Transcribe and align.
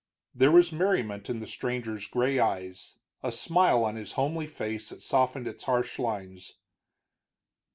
There 0.33 0.49
was 0.51 0.71
merriment 0.71 1.29
in 1.29 1.37
the 1.41 1.45
stranger's 1.45 2.07
gray 2.07 2.39
eyes, 2.39 2.97
a 3.21 3.31
smile 3.31 3.83
on 3.83 3.97
his 3.97 4.13
homely 4.13 4.47
face 4.47 4.89
that 4.89 5.03
softened 5.03 5.47
its 5.47 5.65
harsh 5.65 5.99
lines. 5.99 6.53